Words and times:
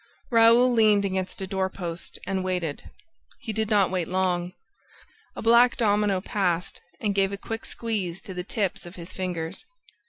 Raoul 0.31 0.71
leaned 0.71 1.05
against 1.05 1.43
a 1.43 1.45
door 1.45 1.69
post 1.69 2.17
and 2.25 2.43
waited. 2.43 2.89
He 3.39 3.53
did 3.53 3.69
not 3.69 3.91
wait 3.91 4.07
long. 4.07 4.53
A 5.35 5.43
black 5.43 5.77
domino 5.77 6.21
passed 6.21 6.81
and 6.99 7.13
gave 7.13 7.31
a 7.31 7.37
quick 7.37 7.65
squeeze 7.67 8.19
to 8.21 8.33
the 8.33 8.43
tips 8.43 8.87
of 8.87 8.95
his 8.95 9.13
fingers. 9.13 9.63